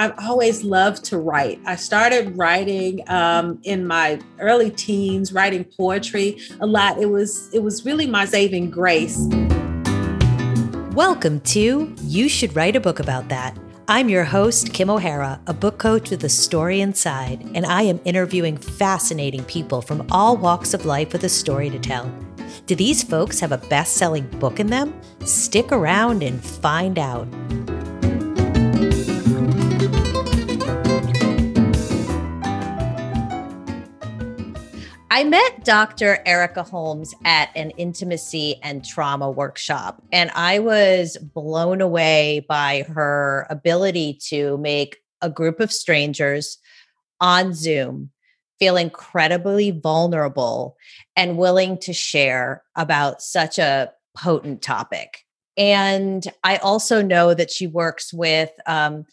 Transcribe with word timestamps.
I've 0.00 0.14
always 0.18 0.64
loved 0.64 1.04
to 1.06 1.18
write. 1.18 1.60
I 1.66 1.76
started 1.76 2.34
writing 2.38 3.02
um, 3.10 3.60
in 3.64 3.86
my 3.86 4.18
early 4.38 4.70
teens, 4.70 5.30
writing 5.30 5.62
poetry 5.62 6.40
a 6.58 6.66
lot. 6.66 6.96
It 6.96 7.10
was 7.10 7.52
it 7.52 7.58
was 7.58 7.84
really 7.84 8.06
my 8.06 8.24
saving 8.24 8.70
grace. 8.70 9.28
Welcome 10.94 11.40
to 11.40 11.94
You 12.00 12.30
Should 12.30 12.56
Write 12.56 12.76
a 12.76 12.80
Book 12.80 12.98
About 12.98 13.28
That. 13.28 13.58
I'm 13.88 14.08
your 14.08 14.24
host, 14.24 14.72
Kim 14.72 14.88
O'Hara, 14.88 15.38
a 15.46 15.52
book 15.52 15.76
coach 15.76 16.08
with 16.08 16.24
a 16.24 16.30
story 16.30 16.80
inside, 16.80 17.42
and 17.54 17.66
I 17.66 17.82
am 17.82 18.00
interviewing 18.06 18.56
fascinating 18.56 19.44
people 19.44 19.82
from 19.82 20.06
all 20.10 20.34
walks 20.34 20.72
of 20.72 20.86
life 20.86 21.12
with 21.12 21.24
a 21.24 21.28
story 21.28 21.68
to 21.68 21.78
tell. 21.78 22.10
Do 22.64 22.74
these 22.74 23.02
folks 23.02 23.38
have 23.40 23.52
a 23.52 23.58
best 23.58 23.98
selling 23.98 24.26
book 24.38 24.60
in 24.60 24.68
them? 24.68 24.98
Stick 25.26 25.70
around 25.72 26.22
and 26.22 26.42
find 26.42 26.98
out. 26.98 27.28
I 35.12 35.24
met 35.24 35.64
Dr. 35.64 36.22
Erica 36.24 36.62
Holmes 36.62 37.16
at 37.24 37.50
an 37.56 37.70
intimacy 37.70 38.60
and 38.62 38.84
trauma 38.84 39.28
workshop, 39.28 40.00
and 40.12 40.30
I 40.36 40.60
was 40.60 41.16
blown 41.16 41.80
away 41.80 42.46
by 42.48 42.84
her 42.94 43.44
ability 43.50 44.20
to 44.28 44.56
make 44.58 44.98
a 45.20 45.28
group 45.28 45.58
of 45.58 45.72
strangers 45.72 46.58
on 47.20 47.54
Zoom 47.54 48.10
feel 48.60 48.76
incredibly 48.76 49.72
vulnerable 49.72 50.76
and 51.16 51.38
willing 51.38 51.76
to 51.78 51.92
share 51.92 52.62
about 52.76 53.20
such 53.20 53.58
a 53.58 53.92
potent 54.16 54.62
topic. 54.62 55.24
And 55.56 56.24
I 56.44 56.58
also 56.58 57.02
know 57.02 57.34
that 57.34 57.50
she 57.50 57.66
works 57.66 58.12
with 58.12 58.52
um, 58.64 59.06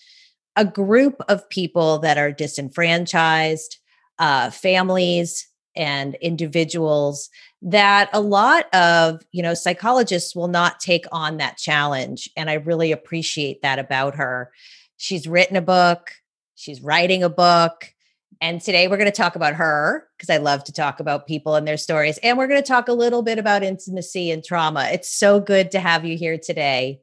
a 0.56 0.64
group 0.64 1.16
of 1.28 1.50
people 1.50 1.98
that 2.00 2.20
are 2.20 2.32
disenfranchised, 2.32 3.78
uh, 4.20 4.52
families, 4.52 5.48
and 5.78 6.16
individuals 6.16 7.30
that 7.62 8.10
a 8.12 8.20
lot 8.20 8.74
of 8.74 9.22
you 9.32 9.42
know 9.42 9.54
psychologists 9.54 10.36
will 10.36 10.48
not 10.48 10.80
take 10.80 11.06
on 11.12 11.38
that 11.38 11.58
challenge 11.58 12.30
and 12.36 12.50
i 12.50 12.54
really 12.54 12.92
appreciate 12.92 13.62
that 13.62 13.80
about 13.80 14.16
her. 14.16 14.52
She's 14.98 15.28
written 15.28 15.56
a 15.56 15.62
book 15.62 16.12
she's 16.58 16.82
writing 16.82 17.24
a 17.24 17.30
book 17.30 17.94
and 18.42 18.60
today 18.60 18.88
we're 18.88 18.98
going 18.98 19.10
to 19.10 19.16
talk 19.16 19.36
about 19.36 19.54
her 19.54 20.08
because 20.18 20.30
i 20.30 20.38
love 20.38 20.64
to 20.64 20.74
talk 20.74 21.00
about 21.00 21.28
people 21.28 21.56
and 21.56 21.68
their 21.68 21.78
stories 21.78 22.18
and 22.24 22.38
we're 22.38 22.48
going 22.48 22.62
to 22.62 22.68
talk 22.68 22.88
a 22.88 22.94
little 22.94 23.22
bit 23.22 23.40
about 23.40 23.64
intimacy 23.64 24.32
and 24.32 24.44
trauma. 24.44 24.90
It's 24.92 25.12
so 25.12 25.40
good 25.40 25.72
to 25.72 25.80
have 25.80 26.04
you 26.04 26.18
here 26.18 26.38
today. 26.38 27.00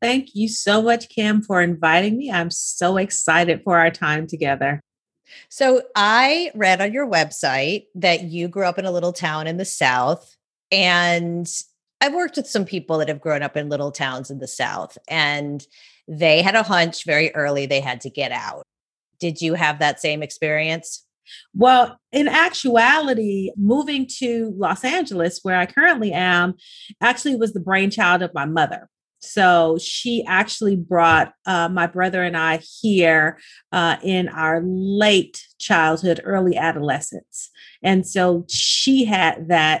Thank 0.00 0.34
you 0.34 0.48
so 0.48 0.82
much 0.82 1.08
kim 1.08 1.42
for 1.42 1.62
inviting 1.62 2.18
me. 2.18 2.30
I'm 2.30 2.50
so 2.50 2.98
excited 2.98 3.62
for 3.64 3.78
our 3.78 3.90
time 3.90 4.26
together 4.26 4.82
so 5.48 5.82
I 5.94 6.50
read 6.54 6.80
on 6.80 6.92
your 6.92 7.06
website 7.06 7.86
that 7.94 8.24
you 8.24 8.48
grew 8.48 8.64
up 8.64 8.78
in 8.78 8.84
a 8.84 8.90
little 8.90 9.12
town 9.12 9.46
in 9.46 9.56
the 9.56 9.64
South. 9.64 10.36
And 10.70 11.46
I've 12.00 12.14
worked 12.14 12.36
with 12.36 12.48
some 12.48 12.64
people 12.64 12.98
that 12.98 13.08
have 13.08 13.20
grown 13.20 13.42
up 13.42 13.56
in 13.56 13.68
little 13.68 13.92
towns 13.92 14.30
in 14.30 14.40
the 14.40 14.48
South, 14.48 14.98
and 15.06 15.64
they 16.08 16.42
had 16.42 16.56
a 16.56 16.64
hunch 16.64 17.04
very 17.04 17.32
early 17.34 17.64
they 17.64 17.80
had 17.80 18.00
to 18.00 18.10
get 18.10 18.32
out. 18.32 18.64
Did 19.20 19.40
you 19.40 19.54
have 19.54 19.78
that 19.78 20.00
same 20.00 20.20
experience? 20.20 21.06
Well, 21.54 21.96
in 22.10 22.26
actuality, 22.26 23.52
moving 23.56 24.08
to 24.18 24.52
Los 24.56 24.84
Angeles, 24.84 25.40
where 25.42 25.56
I 25.56 25.66
currently 25.66 26.12
am, 26.12 26.54
actually 27.00 27.36
was 27.36 27.52
the 27.52 27.60
brainchild 27.60 28.22
of 28.22 28.34
my 28.34 28.46
mother. 28.46 28.88
So 29.22 29.78
she 29.80 30.24
actually 30.26 30.76
brought 30.76 31.32
uh, 31.46 31.68
my 31.68 31.86
brother 31.86 32.22
and 32.22 32.36
I 32.36 32.58
here 32.80 33.38
uh, 33.70 33.96
in 34.02 34.28
our 34.28 34.60
late 34.64 35.46
childhood, 35.58 36.20
early 36.24 36.56
adolescence. 36.56 37.50
And 37.82 38.06
so 38.06 38.44
she 38.48 39.04
had 39.04 39.48
that 39.48 39.80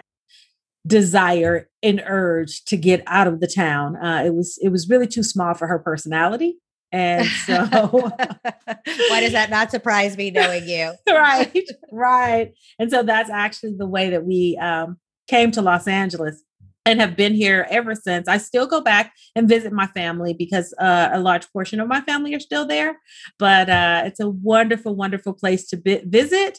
desire 0.86 1.68
and 1.82 2.02
urge 2.06 2.64
to 2.66 2.76
get 2.76 3.02
out 3.06 3.26
of 3.26 3.40
the 3.40 3.46
town. 3.46 3.96
Uh, 3.96 4.22
it 4.24 4.34
was 4.34 4.58
it 4.62 4.70
was 4.70 4.88
really 4.88 5.06
too 5.06 5.22
small 5.22 5.54
for 5.54 5.66
her 5.66 5.78
personality. 5.78 6.58
And 6.92 7.26
so 7.46 7.64
why 7.64 9.20
does 9.20 9.32
that 9.32 9.48
not 9.50 9.70
surprise 9.70 10.16
me 10.16 10.30
knowing 10.30 10.68
you? 10.68 10.92
right, 11.10 11.68
right. 11.90 12.52
And 12.78 12.90
so 12.90 13.02
that's 13.02 13.30
actually 13.30 13.74
the 13.76 13.86
way 13.86 14.10
that 14.10 14.24
we 14.24 14.58
um, 14.60 14.98
came 15.26 15.50
to 15.52 15.62
Los 15.62 15.88
Angeles 15.88 16.42
and 16.84 17.00
have 17.00 17.16
been 17.16 17.34
here 17.34 17.66
ever 17.70 17.94
since. 17.94 18.28
I 18.28 18.38
still 18.38 18.66
go 18.66 18.80
back 18.80 19.12
and 19.36 19.48
visit 19.48 19.72
my 19.72 19.86
family 19.88 20.34
because 20.34 20.74
uh, 20.78 21.10
a 21.12 21.20
large 21.20 21.50
portion 21.52 21.80
of 21.80 21.88
my 21.88 22.00
family 22.00 22.34
are 22.34 22.40
still 22.40 22.66
there. 22.66 22.98
But 23.38 23.70
uh, 23.70 24.02
it's 24.04 24.20
a 24.20 24.28
wonderful, 24.28 24.94
wonderful 24.94 25.32
place 25.32 25.66
to 25.68 25.76
bi- 25.76 26.02
visit. 26.04 26.58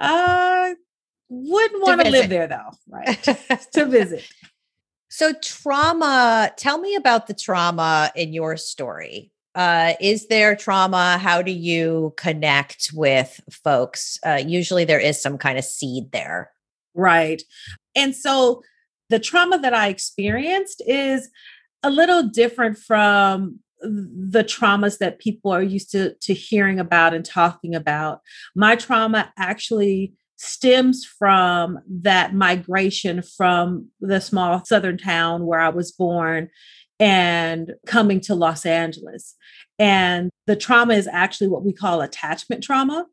Uh, 0.00 0.74
wouldn't 1.28 1.82
want 1.82 2.00
to 2.00 2.10
live 2.10 2.30
there 2.30 2.46
though, 2.46 2.70
right? 2.88 3.22
to 3.72 3.84
visit. 3.84 4.24
So, 5.10 5.32
trauma, 5.42 6.52
tell 6.56 6.78
me 6.78 6.94
about 6.94 7.26
the 7.26 7.34
trauma 7.34 8.10
in 8.14 8.32
your 8.32 8.56
story. 8.56 9.32
Uh, 9.54 9.94
is 10.00 10.28
there 10.28 10.54
trauma? 10.54 11.18
How 11.18 11.42
do 11.42 11.50
you 11.50 12.14
connect 12.16 12.90
with 12.94 13.40
folks? 13.50 14.18
Uh, 14.24 14.40
usually 14.44 14.84
there 14.84 15.00
is 15.00 15.20
some 15.20 15.38
kind 15.38 15.58
of 15.58 15.64
seed 15.64 16.12
there. 16.12 16.52
Right. 16.94 17.42
And 17.96 18.14
so 18.14 18.62
the 19.08 19.18
trauma 19.18 19.58
that 19.58 19.74
I 19.74 19.88
experienced 19.88 20.82
is 20.86 21.28
a 21.82 21.90
little 21.90 22.22
different 22.22 22.78
from 22.78 23.60
the 23.80 24.42
traumas 24.42 24.98
that 24.98 25.20
people 25.20 25.52
are 25.52 25.62
used 25.62 25.92
to 25.92 26.14
to 26.14 26.34
hearing 26.34 26.80
about 26.80 27.14
and 27.14 27.24
talking 27.24 27.74
about. 27.74 28.20
My 28.54 28.76
trauma 28.76 29.32
actually 29.38 30.14
stems 30.36 31.04
from 31.04 31.78
that 31.88 32.34
migration 32.34 33.22
from 33.22 33.88
the 34.00 34.20
small 34.20 34.64
southern 34.64 34.98
town 34.98 35.46
where 35.46 35.60
I 35.60 35.68
was 35.68 35.92
born 35.92 36.48
and 37.00 37.74
coming 37.86 38.20
to 38.22 38.34
Los 38.34 38.64
Angeles. 38.64 39.36
And 39.78 40.30
the 40.46 40.56
trauma 40.56 40.94
is 40.94 41.08
actually 41.10 41.48
what 41.48 41.64
we 41.64 41.72
call 41.72 42.00
attachment 42.00 42.64
trauma. 42.64 43.06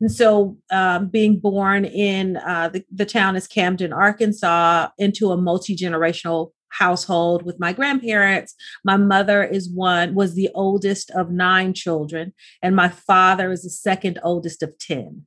And 0.00 0.10
so, 0.10 0.56
um, 0.70 1.08
being 1.08 1.38
born 1.38 1.84
in 1.84 2.38
uh, 2.38 2.70
the, 2.70 2.84
the 2.90 3.04
town 3.04 3.36
is 3.36 3.46
Camden, 3.46 3.92
Arkansas, 3.92 4.88
into 4.98 5.30
a 5.30 5.36
multi 5.36 5.76
generational 5.76 6.52
household 6.70 7.42
with 7.44 7.60
my 7.60 7.72
grandparents. 7.72 8.54
My 8.84 8.96
mother 8.96 9.44
is 9.44 9.68
one, 9.68 10.14
was 10.14 10.34
the 10.34 10.48
oldest 10.54 11.10
of 11.10 11.30
nine 11.30 11.74
children, 11.74 12.32
and 12.62 12.74
my 12.74 12.88
father 12.88 13.50
is 13.50 13.62
the 13.62 13.70
second 13.70 14.18
oldest 14.22 14.62
of 14.62 14.78
10. 14.78 15.26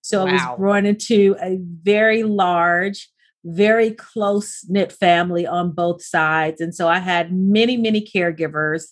So 0.00 0.24
wow. 0.24 0.30
I 0.30 0.32
was 0.32 0.58
born 0.58 0.86
into 0.86 1.36
a 1.40 1.58
very 1.60 2.22
large, 2.22 3.08
very 3.44 3.92
close 3.92 4.64
knit 4.68 4.92
family 4.92 5.46
on 5.46 5.72
both 5.72 6.02
sides. 6.02 6.60
And 6.60 6.74
so 6.74 6.88
I 6.88 6.98
had 6.98 7.32
many, 7.32 7.76
many 7.76 8.04
caregivers 8.04 8.86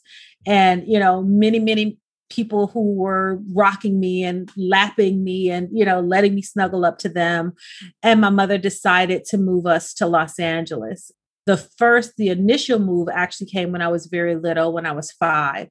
and, 0.47 0.85
you 0.87 0.99
know, 0.99 1.23
many, 1.23 1.59
many 1.59 1.99
people 2.31 2.69
who 2.69 2.95
were 2.95 3.41
rocking 3.53 4.01
me 4.01 4.25
and 4.25 4.51
lapping 4.57 5.23
me 5.23 5.51
and 5.51 5.69
you 5.73 5.85
know 5.85 6.01
letting 6.01 6.35
me 6.35 6.43
snuggle 6.43 6.85
up 6.85 6.99
to 6.99 7.09
them. 7.09 7.53
And 8.03 8.21
my 8.21 8.31
mother 8.31 8.57
decided 8.57 9.25
to 9.27 9.39
move 9.39 9.67
us 9.67 9.93
to 9.95 10.07
Los 10.07 10.39
Angeles. 10.39 11.11
The 11.47 11.57
first 11.57 12.17
the 12.17 12.29
initial 12.29 12.79
move 12.79 13.09
actually 13.13 13.49
came 13.49 13.73
when 13.73 13.83
I 13.83 13.89
was 13.89 14.07
very 14.07 14.37
little 14.37 14.73
when 14.73 14.87
I 14.87 14.93
was 14.93 15.13
5 15.13 15.69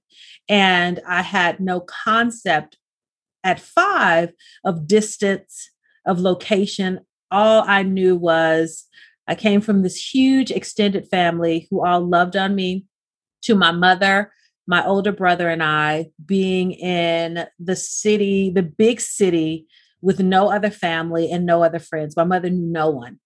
and 0.47 0.99
I 1.07 1.21
had 1.21 1.59
no 1.59 1.79
concept 1.79 2.77
at 3.43 3.59
5 3.59 4.31
of 4.65 4.87
distance 4.87 5.71
of 6.05 6.19
location. 6.19 6.99
All 7.31 7.63
I 7.65 7.83
knew 7.83 8.15
was 8.15 8.85
I 9.27 9.35
came 9.35 9.61
from 9.61 9.83
this 9.83 10.13
huge 10.13 10.51
extended 10.51 11.07
family 11.07 11.67
who 11.69 11.85
all 11.85 12.01
loved 12.01 12.35
on 12.35 12.55
me 12.55 12.85
to 13.43 13.55
my 13.55 13.71
mother 13.71 14.33
my 14.69 14.85
older 14.85 15.11
brother 15.11 15.49
and 15.49 15.63
I 15.63 16.11
being 16.23 16.73
in 16.73 17.43
the 17.57 17.75
city, 17.75 18.51
the 18.53 18.61
big 18.61 19.01
city, 19.01 19.65
with 19.99 20.19
no 20.19 20.51
other 20.51 20.69
family 20.69 21.31
and 21.31 21.43
no 21.43 21.63
other 21.63 21.79
friends. 21.79 22.15
My 22.15 22.23
mother 22.23 22.51
knew 22.51 22.71
no 22.71 22.91
one. 22.91 23.19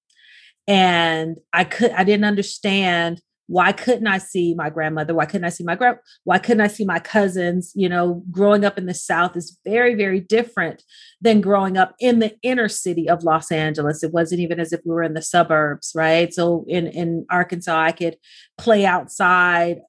And 0.68 1.38
I 1.52 1.66
could 1.66 1.92
I 1.92 2.06
didn't 2.06 2.24
understand 2.24 3.22
why 3.48 3.74
couldn't 3.74 4.08
I 4.08 4.20
see 4.20 4.54
my 4.56 4.70
grandmother? 4.70 5.14
Why 5.14 5.26
couldn't 5.26 5.44
I 5.44 5.50
see 5.50 5.66
my 5.66 5.76
grand 5.76 5.98
why 6.24 6.38
couldn't 6.38 6.62
I 6.62 6.68
see 6.68 6.86
my 6.86 7.00
cousins? 7.00 7.74
You 7.76 7.90
know, 7.90 8.24
growing 8.32 8.64
up 8.64 8.78
in 8.78 8.86
the 8.86 8.94
South 8.94 9.36
is 9.36 9.60
very, 9.66 9.96
very 9.96 10.22
different 10.22 10.82
than 11.20 11.42
growing 11.42 11.78
up 11.78 11.94
in 12.00 12.20
the 12.20 12.38
inner 12.42 12.70
city 12.70 13.10
of 13.10 13.26
Los 13.26 13.52
Angeles. 13.52 14.02
It 14.02 14.14
wasn't 14.14 14.40
even 14.40 14.62
as 14.62 14.72
if 14.72 14.80
we 14.86 14.94
were 14.94 15.04
in 15.04 15.14
the 15.14 15.22
suburbs, 15.22 15.92
right? 15.94 16.34
So 16.34 16.64
in, 16.70 16.88
in 16.88 17.26
Arkansas, 17.30 17.78
I 17.78 17.92
could 17.92 18.16
play 18.58 18.86
outside 18.86 19.82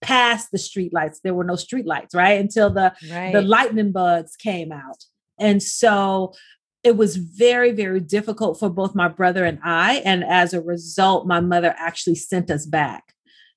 past 0.00 0.48
the 0.52 0.58
street 0.58 0.92
lights. 0.92 1.20
There 1.22 1.34
were 1.34 1.44
no 1.44 1.56
street 1.56 1.86
lights, 1.86 2.14
right? 2.14 2.40
Until 2.40 2.70
the 2.70 2.94
right. 3.10 3.32
the 3.32 3.42
lightning 3.42 3.92
bugs 3.92 4.36
came 4.36 4.72
out. 4.72 5.04
And 5.38 5.62
so 5.62 6.32
it 6.84 6.96
was 6.96 7.16
very, 7.16 7.72
very 7.72 8.00
difficult 8.00 8.58
for 8.58 8.68
both 8.68 8.94
my 8.94 9.08
brother 9.08 9.44
and 9.44 9.58
I. 9.64 9.96
And 10.04 10.24
as 10.24 10.54
a 10.54 10.60
result, 10.60 11.26
my 11.26 11.40
mother 11.40 11.74
actually 11.78 12.14
sent 12.14 12.50
us 12.50 12.66
back 12.66 13.14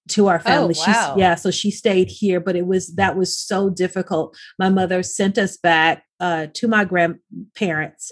to 0.10 0.28
our 0.28 0.40
family. 0.40 0.76
Oh, 0.78 0.84
wow. 0.88 1.14
She's 1.14 1.20
yeah, 1.20 1.36
so 1.36 1.52
she 1.52 1.72
stayed 1.72 2.10
here, 2.10 2.40
but 2.40 2.56
it 2.56 2.66
was 2.66 2.96
that 2.96 3.16
was 3.16 3.38
so 3.38 3.70
difficult. 3.70 4.36
My 4.58 4.70
mother 4.70 5.04
sent 5.04 5.38
us 5.38 5.58
back 5.58 6.04
uh, 6.20 6.48
to 6.56 6.68
my 6.68 6.86
grandparents 6.86 8.12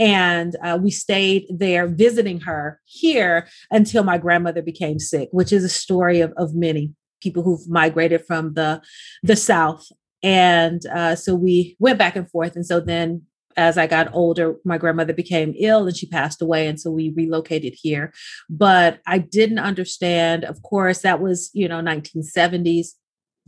and 0.00 0.56
uh, 0.64 0.78
we 0.80 0.90
stayed 0.90 1.44
there 1.50 1.86
visiting 1.86 2.40
her 2.40 2.80
here 2.86 3.46
until 3.70 4.02
my 4.02 4.16
grandmother 4.16 4.62
became 4.62 4.98
sick 4.98 5.28
which 5.30 5.52
is 5.52 5.62
a 5.62 5.68
story 5.68 6.20
of, 6.20 6.32
of 6.38 6.54
many 6.54 6.94
people 7.20 7.42
who've 7.42 7.68
migrated 7.68 8.24
from 8.26 8.54
the 8.54 8.80
the 9.22 9.36
south 9.36 9.86
and 10.22 10.84
uh, 10.86 11.14
so 11.14 11.34
we 11.34 11.76
went 11.78 11.98
back 11.98 12.16
and 12.16 12.30
forth 12.30 12.56
and 12.56 12.66
so 12.66 12.80
then 12.80 13.22
as 13.56 13.76
I 13.76 13.86
got 13.86 14.14
older, 14.14 14.56
my 14.64 14.78
grandmother 14.78 15.12
became 15.12 15.54
ill 15.58 15.86
and 15.86 15.96
she 15.96 16.06
passed 16.06 16.40
away. 16.40 16.66
And 16.66 16.80
so 16.80 16.90
we 16.90 17.12
relocated 17.16 17.74
here. 17.76 18.12
But 18.48 19.00
I 19.06 19.18
didn't 19.18 19.58
understand, 19.58 20.44
of 20.44 20.62
course, 20.62 21.00
that 21.00 21.20
was, 21.20 21.50
you 21.52 21.68
know, 21.68 21.80
1970s 21.80 22.88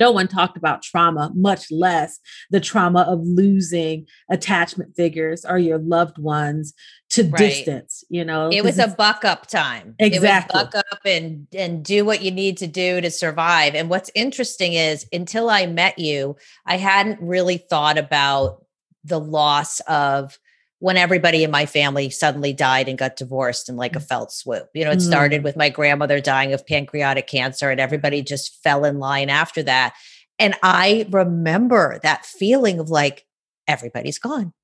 no 0.03 0.11
one 0.11 0.27
talked 0.27 0.57
about 0.57 0.83
trauma, 0.83 1.31
much 1.35 1.71
less 1.71 2.19
the 2.51 2.61
trauma 2.61 3.03
of 3.03 3.21
losing 3.23 4.07
attachment 4.31 4.97
figures 4.97 5.45
or 5.45 5.59
your 5.59 5.79
loved 5.79 6.19
ones 6.19 6.75
to 7.11 7.23
right. 7.23 7.39
distance. 7.39 8.05
You 8.09 8.25
know, 8.25 8.51
it 8.51 8.65
was 8.65 8.79
a 8.79 8.89
buck 8.89 9.25
up 9.25 9.47
time. 9.47 9.95
Exactly, 9.99 10.59
buck 10.59 10.75
up 10.75 11.01
and 11.05 11.47
and 11.57 11.85
do 11.85 12.05
what 12.05 12.23
you 12.23 12.31
need 12.31 12.57
to 12.59 12.67
do 12.67 13.01
to 13.01 13.11
survive. 13.11 13.75
And 13.75 13.89
what's 13.89 14.11
interesting 14.15 14.73
is, 14.73 15.07
until 15.13 15.49
I 15.49 15.67
met 15.67 15.99
you, 15.99 16.37
I 16.67 16.79
hadn't 16.79 17.21
really 17.21 17.59
thought 17.59 17.99
about 17.99 18.65
the 19.05 19.21
loss 19.21 19.81
of 19.81 20.39
when 20.83 20.97
everybody 20.97 21.45
in 21.45 21.51
my 21.53 21.65
family 21.65 22.11
suddenly 22.11 22.53
died 22.53 22.89
and 22.89 22.99
got 22.99 23.15
divorced 23.15 23.69
in 23.69 23.77
like 23.77 23.95
a 23.95 24.01
mm. 24.01 24.09
felt 24.09 24.33
swoop. 24.33 24.69
You 24.75 24.85
know, 24.85 24.91
it 24.91 25.01
started 25.01 25.41
mm. 25.41 25.45
with 25.45 25.57
my 25.57 25.69
grandmother 25.69 26.21
dying 26.21 26.53
of 26.53 26.67
pancreatic 26.67 27.29
cancer, 27.29 27.71
and 27.71 27.79
everybody 27.79 28.21
just 28.21 28.61
fell 28.65 28.85
in 28.85 28.99
line 28.99 29.31
after 29.31 29.63
that. 29.63 29.95
And 30.41 30.57
I 30.61 31.07
remember 31.09 32.01
that 32.03 32.27
feeling 32.27 32.81
of 32.81 32.91
like, 32.91 33.25
everybody's 33.69 34.19
gone. 34.19 34.55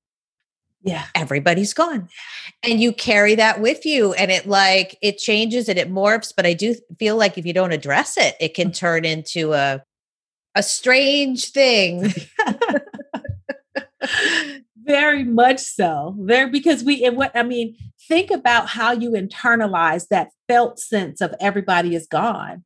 Yeah. 0.81 1.05
Everybody's 1.15 1.73
gone. 1.73 2.09
And 2.63 2.81
you 2.81 2.91
carry 2.91 3.35
that 3.35 3.61
with 3.61 3.85
you 3.85 4.11
and 4.11 4.29
it 4.29 4.45
like 4.45 4.97
it 5.01 5.19
changes 5.19 5.69
and 5.69 5.79
it 5.79 5.89
morphs. 5.89 6.33
But 6.35 6.45
I 6.45 6.53
do 6.53 6.75
feel 6.99 7.15
like 7.15 7.37
if 7.37 7.45
you 7.45 7.53
don't 7.53 7.71
address 7.71 8.17
it, 8.17 8.35
it 8.41 8.53
can 8.55 8.71
mm. 8.71 8.75
turn 8.75 9.05
into 9.05 9.53
a 9.53 9.81
a 10.53 10.63
strange 10.63 11.51
thing. 11.51 12.13
very 14.89 15.23
much 15.23 15.59
so. 15.59 16.15
There 16.19 16.49
because 16.49 16.83
we 16.83 17.05
and 17.05 17.15
what 17.15 17.31
i 17.35 17.43
mean 17.43 17.75
think 18.07 18.31
about 18.31 18.69
how 18.69 18.91
you 18.91 19.11
internalize 19.11 20.07
that 20.07 20.31
felt 20.47 20.79
sense 20.79 21.21
of 21.21 21.35
everybody 21.39 21.93
is 21.93 22.07
gone. 22.07 22.63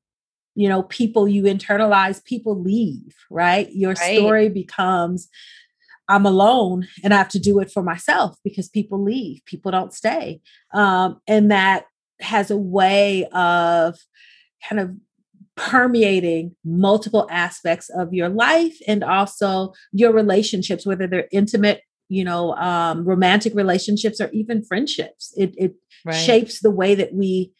You 0.55 0.69
know 0.69 0.83
people 0.83 1.27
you 1.27 1.43
internalize 1.43 2.23
people 2.23 2.59
leave 2.59 3.13
right? 3.29 3.69
Your 3.73 3.93
right. 3.93 4.17
story 4.17 4.49
becomes 4.49 5.27
i'm 6.09 6.25
alone 6.25 6.85
and 7.01 7.13
i 7.13 7.17
have 7.17 7.29
to 7.29 7.39
do 7.39 7.59
it 7.59 7.71
for 7.71 7.81
myself 7.81 8.37
because 8.43 8.67
people 8.67 9.03
leave 9.03 9.41
people 9.45 9.71
don't 9.71 9.93
stay. 9.93 10.39
Um, 10.73 11.19
and 11.27 11.51
that 11.51 11.85
has 12.21 12.49
a 12.51 12.57
way 12.57 13.25
of 13.33 13.97
kind 14.67 14.79
of 14.79 14.91
permeating 15.55 16.55
multiple 16.63 17.27
aspects 17.29 17.89
of 17.89 18.13
your 18.13 18.29
life 18.29 18.77
and 18.87 19.03
also 19.03 19.73
your 19.91 20.13
relationships 20.13 20.85
whether 20.85 21.05
they're 21.05 21.27
intimate 21.31 21.81
you 22.09 22.23
know 22.23 22.55
um, 22.55 23.05
romantic 23.05 23.55
relationships 23.55 24.21
or 24.21 24.29
even 24.31 24.63
friendships. 24.63 25.33
It, 25.37 25.53
it 25.57 25.75
right. 26.05 26.13
shapes 26.13 26.59
the 26.59 26.71
way 26.71 26.95
that 26.95 27.13
we 27.13 27.51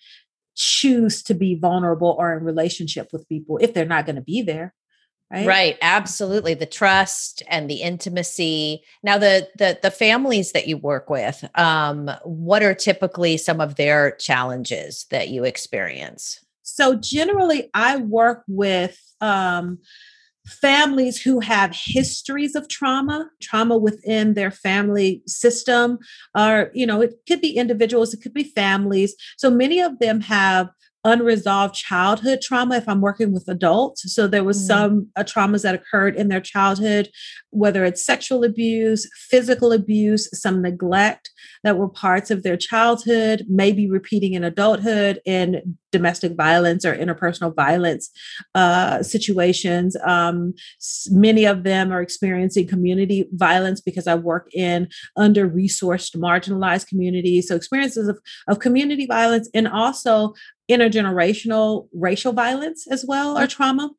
choose 0.56 1.24
to 1.24 1.34
be 1.34 1.56
vulnerable 1.56 2.16
or 2.20 2.38
in 2.38 2.44
relationship 2.44 3.10
with 3.12 3.28
people 3.28 3.58
if 3.60 3.74
they're 3.74 3.86
not 3.86 4.06
going 4.06 4.18
to 4.18 4.22
be 4.22 4.44
there 4.44 4.74
right? 5.34 5.48
Right 5.48 5.78
absolutely 5.82 6.54
the 6.54 6.66
trust 6.66 7.44
and 7.48 7.70
the 7.70 7.82
intimacy. 7.82 8.84
Now 9.02 9.18
the 9.18 9.50
the 9.58 9.80
the 9.82 9.92
families 9.92 10.52
that 10.52 10.68
you 10.68 10.78
work 10.78 11.10
with 11.10 11.44
um 11.56 12.10
what 12.24 12.64
are 12.64 12.76
typically 12.76 13.38
some 13.38 13.60
of 13.60 13.76
their 13.76 14.12
challenges 14.12 15.06
that 15.10 15.30
you 15.30 15.44
experience? 15.44 16.40
So 16.62 16.96
generally 16.96 17.70
i 17.74 17.98
work 17.98 18.44
with 18.48 19.00
um 19.22 19.80
families 20.46 21.22
who 21.22 21.40
have 21.40 21.72
histories 21.74 22.56
of 22.56 22.68
trauma 22.68 23.30
trauma 23.42 23.78
within 23.78 24.34
their 24.34 24.52
family 24.52 25.22
system 25.26 25.98
or 26.38 26.70
you 26.74 26.86
know 26.86 27.02
it 27.02 27.14
could 27.28 27.40
be 27.40 27.56
individuals 27.56 28.14
it 28.14 28.22
could 28.22 28.34
be 28.34 28.44
families. 28.44 29.16
So 29.38 29.50
many 29.50 29.80
of 29.80 30.00
them 30.00 30.22
have 30.22 30.70
unresolved 31.04 31.76
childhood 31.76 32.40
trauma 32.42 32.78
if 32.78 32.88
I'm 32.88 33.02
working 33.02 33.34
with 33.34 33.48
adults. 33.48 34.14
So 34.14 34.28
there 34.28 34.44
was 34.44 34.58
mm. 34.58 34.68
some 34.68 35.08
uh, 35.16 35.24
traumas 35.24 35.64
that 35.64 35.76
occurred 35.76 36.16
in 36.16 36.30
their 36.30 36.42
childhood, 36.42 37.10
whether 37.50 37.84
it's 37.84 38.06
sexual 38.06 38.44
abuse, 38.44 39.10
physical 39.30 39.72
abuse, 39.72 40.30
some 40.40 40.62
neglect 40.62 41.30
that 41.64 41.78
were 41.78 41.90
parts 41.90 42.32
of 42.32 42.44
their 42.44 42.58
childhood, 42.58 43.46
maybe 43.50 43.90
repeating 43.90 44.34
in 44.34 44.44
adulthood 44.44 45.22
in 45.26 45.78
domestic 45.92 46.36
violence 46.36 46.84
or 46.84 46.96
interpersonal 46.96 47.56
violence 47.56 48.10
uh, 48.56 49.02
situations. 49.04 49.96
Um, 50.04 50.54
many 51.12 51.46
of 51.46 51.64
them 51.64 51.92
are 51.94 52.02
experiencing 52.02 52.68
community 52.68 53.30
violence 53.34 53.80
because 53.80 54.08
I 54.08 54.16
work 54.16 54.50
in 54.54 54.90
under 55.16 55.48
resourced, 55.50 56.18
marginalized 56.18 56.88
communities. 56.88 57.48
So 57.48 57.56
experiences 57.56 58.08
of, 58.08 58.20
of 58.48 58.60
community 58.60 59.06
violence 59.06 59.50
and 59.54 59.68
also 59.68 60.34
intergenerational 60.74 61.88
racial 61.94 62.34
violence 62.34 62.88
as 62.88 63.06
well 63.06 63.38
or 63.38 63.48
trauma 63.48 63.92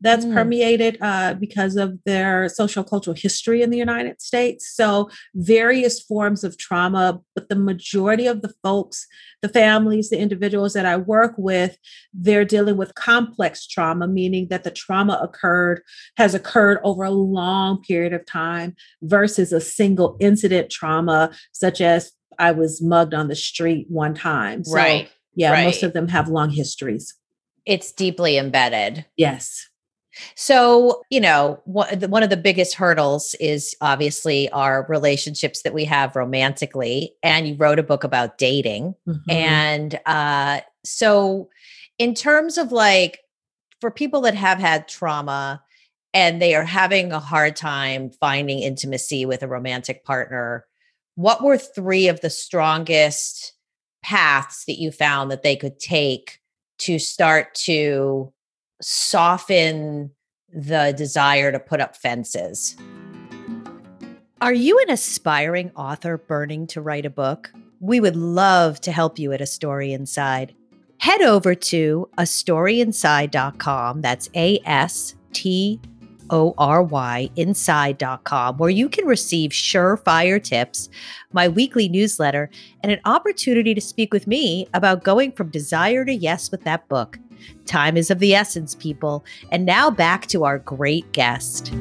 that's 0.00 0.24
mm. 0.24 0.34
permeated 0.34 0.98
uh, 1.00 1.34
because 1.34 1.76
of 1.76 1.98
their 2.04 2.48
social 2.48 2.84
cultural 2.84 3.16
history 3.16 3.62
in 3.62 3.70
the 3.70 3.78
United 3.78 4.20
States. 4.20 4.70
So, 4.74 5.08
various 5.34 6.00
forms 6.00 6.44
of 6.44 6.58
trauma, 6.58 7.20
but 7.34 7.48
the 7.48 7.56
majority 7.56 8.26
of 8.26 8.42
the 8.42 8.52
folks, 8.62 9.06
the 9.42 9.48
families, 9.48 10.10
the 10.10 10.18
individuals 10.18 10.74
that 10.74 10.86
I 10.86 10.96
work 10.96 11.34
with, 11.38 11.78
they're 12.12 12.44
dealing 12.44 12.76
with 12.76 12.94
complex 12.94 13.66
trauma, 13.66 14.06
meaning 14.06 14.48
that 14.50 14.64
the 14.64 14.70
trauma 14.70 15.18
occurred, 15.22 15.82
has 16.16 16.34
occurred 16.34 16.78
over 16.84 17.04
a 17.04 17.10
long 17.10 17.82
period 17.82 18.12
of 18.12 18.26
time 18.26 18.74
versus 19.02 19.52
a 19.52 19.60
single 19.60 20.16
incident 20.20 20.70
trauma, 20.70 21.30
such 21.52 21.80
as 21.80 22.12
I 22.38 22.50
was 22.50 22.82
mugged 22.82 23.14
on 23.14 23.28
the 23.28 23.36
street 23.36 23.86
one 23.88 24.14
time. 24.14 24.64
So, 24.64 24.74
right 24.74 25.10
yeah, 25.34 25.52
right. 25.52 25.64
most 25.64 25.82
of 25.82 25.92
them 25.92 26.08
have 26.08 26.28
long 26.28 26.50
histories. 26.50 27.14
It's 27.66 27.92
deeply 27.92 28.36
embedded. 28.36 29.06
Yes. 29.16 29.68
So, 30.36 31.02
you 31.10 31.20
know, 31.20 31.60
one 31.64 32.22
of 32.22 32.30
the 32.30 32.36
biggest 32.36 32.74
hurdles 32.74 33.34
is 33.40 33.74
obviously 33.80 34.48
our 34.50 34.86
relationships 34.88 35.62
that 35.62 35.74
we 35.74 35.84
have 35.86 36.14
romantically. 36.14 37.14
And 37.22 37.48
you 37.48 37.56
wrote 37.56 37.78
a 37.78 37.82
book 37.82 38.04
about 38.04 38.38
dating. 38.38 38.94
Mm-hmm. 39.08 39.30
And 39.30 40.00
uh, 40.06 40.60
so, 40.84 41.48
in 41.98 42.14
terms 42.14 42.58
of 42.58 42.72
like, 42.72 43.20
for 43.80 43.90
people 43.90 44.20
that 44.22 44.34
have 44.34 44.58
had 44.58 44.88
trauma 44.88 45.62
and 46.12 46.40
they 46.40 46.54
are 46.54 46.64
having 46.64 47.12
a 47.12 47.20
hard 47.20 47.56
time 47.56 48.10
finding 48.20 48.60
intimacy 48.60 49.26
with 49.26 49.42
a 49.42 49.48
romantic 49.48 50.04
partner, 50.04 50.64
what 51.16 51.42
were 51.42 51.58
three 51.58 52.08
of 52.08 52.20
the 52.20 52.30
strongest 52.30 53.52
paths 54.04 54.66
that 54.66 54.78
you 54.78 54.92
found 54.92 55.30
that 55.30 55.42
they 55.42 55.56
could 55.56 55.80
take 55.80 56.38
to 56.78 56.98
start 56.98 57.54
to 57.54 58.30
soften 58.82 60.10
the 60.52 60.94
desire 60.96 61.50
to 61.50 61.58
put 61.58 61.80
up 61.80 61.96
fences. 61.96 62.76
Are 64.42 64.52
you 64.52 64.78
an 64.80 64.90
aspiring 64.90 65.70
author 65.74 66.18
burning 66.18 66.66
to 66.68 66.82
write 66.82 67.06
a 67.06 67.10
book? 67.10 67.50
We 67.80 67.98
would 67.98 68.14
love 68.14 68.78
to 68.82 68.92
help 68.92 69.18
you 69.18 69.32
at 69.32 69.40
A 69.40 69.46
Story 69.46 69.92
Inside. 69.92 70.54
Head 70.98 71.22
over 71.22 71.54
to 71.54 72.08
astoryinside.com. 72.18 74.00
That's 74.02 74.28
A 74.34 74.60
S 74.66 75.14
T 75.32 75.80
O 76.34 76.52
R 76.58 76.82
Y 76.82 77.30
inside.com, 77.36 78.58
where 78.58 78.68
you 78.68 78.88
can 78.88 79.06
receive 79.06 79.52
surefire 79.52 80.42
tips, 80.42 80.88
my 81.32 81.46
weekly 81.46 81.88
newsletter, 81.88 82.50
and 82.82 82.90
an 82.90 82.98
opportunity 83.04 83.72
to 83.72 83.80
speak 83.80 84.12
with 84.12 84.26
me 84.26 84.66
about 84.74 85.04
going 85.04 85.30
from 85.30 85.48
desire 85.50 86.04
to 86.04 86.12
yes 86.12 86.50
with 86.50 86.64
that 86.64 86.88
book. 86.88 87.20
Time 87.66 87.96
is 87.96 88.10
of 88.10 88.18
the 88.18 88.34
essence, 88.34 88.74
people. 88.74 89.24
And 89.52 89.64
now 89.64 89.90
back 89.90 90.26
to 90.28 90.42
our 90.44 90.58
great 90.58 91.10
guest. 91.12 91.72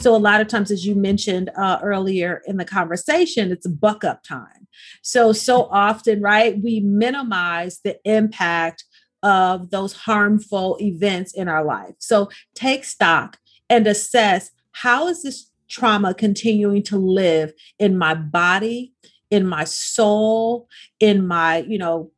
So, 0.00 0.14
a 0.14 0.18
lot 0.18 0.42
of 0.42 0.48
times, 0.48 0.70
as 0.70 0.86
you 0.86 0.94
mentioned 0.94 1.50
uh, 1.56 1.78
earlier 1.82 2.42
in 2.46 2.58
the 2.58 2.64
conversation, 2.64 3.50
it's 3.50 3.66
buck 3.66 4.04
up 4.04 4.22
time. 4.22 4.66
So, 5.02 5.32
so 5.32 5.64
often, 5.64 6.20
right, 6.20 6.60
we 6.62 6.80
minimize 6.80 7.80
the 7.84 7.98
impact 8.04 8.84
of 9.22 9.70
those 9.70 9.92
harmful 9.92 10.76
events 10.80 11.32
in 11.34 11.48
our 11.48 11.64
life. 11.64 11.94
So 11.98 12.30
take 12.54 12.84
stock 12.84 13.38
and 13.68 13.86
assess 13.86 14.50
how 14.72 15.08
is 15.08 15.22
this 15.22 15.50
trauma 15.68 16.14
continuing 16.14 16.82
to 16.84 16.98
live 16.98 17.52
in 17.78 17.96
my 17.96 18.14
body, 18.14 18.92
in 19.30 19.46
my 19.46 19.64
soul, 19.64 20.68
in 20.98 21.26
my, 21.26 21.58
you 21.58 21.78
know, 21.78 22.10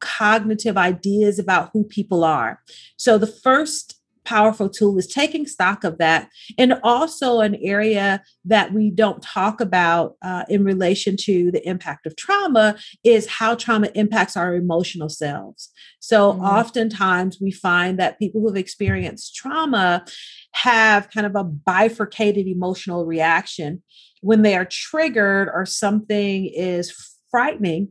cognitive 0.00 0.78
ideas 0.78 1.38
about 1.38 1.70
who 1.72 1.84
people 1.84 2.24
are. 2.24 2.60
So 2.96 3.18
the 3.18 3.26
first 3.26 3.99
powerful 4.24 4.68
tool 4.68 4.98
is 4.98 5.06
taking 5.06 5.46
stock 5.46 5.84
of 5.84 5.98
that 5.98 6.28
and 6.58 6.74
also 6.82 7.40
an 7.40 7.56
area 7.56 8.22
that 8.44 8.72
we 8.72 8.90
don't 8.90 9.22
talk 9.22 9.60
about 9.60 10.16
uh, 10.22 10.44
in 10.48 10.64
relation 10.64 11.16
to 11.16 11.50
the 11.50 11.66
impact 11.68 12.06
of 12.06 12.16
trauma 12.16 12.76
is 13.04 13.26
how 13.26 13.54
trauma 13.54 13.88
impacts 13.94 14.36
our 14.36 14.54
emotional 14.54 15.08
selves 15.08 15.70
so 16.00 16.32
mm-hmm. 16.32 16.42
oftentimes 16.42 17.38
we 17.40 17.50
find 17.50 17.98
that 17.98 18.18
people 18.18 18.40
who've 18.40 18.56
experienced 18.56 19.34
trauma 19.34 20.04
have 20.52 21.10
kind 21.10 21.26
of 21.26 21.34
a 21.34 21.44
bifurcated 21.44 22.46
emotional 22.46 23.06
reaction 23.06 23.82
when 24.20 24.42
they 24.42 24.54
are 24.54 24.66
triggered 24.66 25.48
or 25.52 25.64
something 25.64 26.46
is 26.46 26.92
frightening 27.30 27.88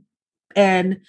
and 0.55 0.99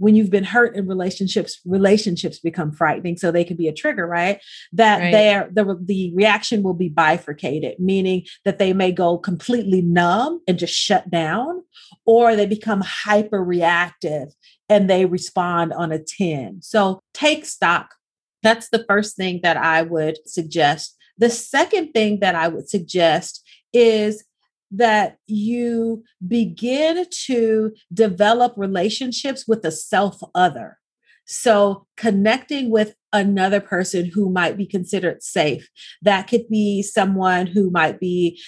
when 0.00 0.16
you've 0.16 0.30
been 0.30 0.44
hurt 0.44 0.74
in 0.74 0.88
relationships 0.88 1.60
relationships 1.64 2.38
become 2.40 2.72
frightening 2.72 3.16
so 3.16 3.30
they 3.30 3.44
can 3.44 3.56
be 3.56 3.68
a 3.68 3.72
trigger 3.72 4.06
right? 4.06 4.40
That 4.72 4.98
right. 4.98 5.12
there 5.12 5.50
the, 5.52 5.78
the 5.80 6.12
reaction 6.14 6.62
will 6.62 6.74
be 6.74 6.88
bifurcated 6.88 7.78
meaning 7.78 8.24
that 8.44 8.58
they 8.58 8.72
may 8.72 8.92
go 8.92 9.18
completely 9.18 9.82
numb 9.82 10.40
and 10.48 10.58
just 10.58 10.74
shut 10.74 11.10
down 11.10 11.62
or 12.06 12.34
they 12.34 12.46
become 12.46 12.82
hyper 12.84 13.44
reactive 13.44 14.28
and 14.68 14.88
they 14.88 15.04
respond 15.04 15.72
on 15.72 15.92
a 15.92 15.98
10 15.98 16.62
so 16.62 17.00
take 17.12 17.44
stock. 17.44 17.94
That's 18.42 18.70
the 18.70 18.84
first 18.88 19.16
thing 19.16 19.40
that 19.42 19.56
i 19.56 19.82
would 19.82 20.16
suggest. 20.26 20.96
The 21.18 21.30
second 21.30 21.92
thing 21.92 22.20
that 22.20 22.34
i 22.34 22.48
would 22.48 22.68
suggest 22.68 23.46
is 23.72 24.24
that 24.70 25.18
you 25.26 26.04
begin 26.26 27.06
to 27.26 27.72
develop 27.92 28.54
relationships 28.56 29.46
with 29.46 29.62
the 29.62 29.72
self 29.72 30.20
other. 30.34 30.78
So, 31.26 31.86
connecting 31.96 32.70
with 32.70 32.94
another 33.12 33.60
person 33.60 34.06
who 34.06 34.30
might 34.30 34.56
be 34.56 34.66
considered 34.66 35.22
safe. 35.22 35.68
That 36.02 36.28
could 36.28 36.48
be 36.48 36.82
someone 36.82 37.46
who 37.46 37.70
might 37.70 38.00
be 38.00 38.40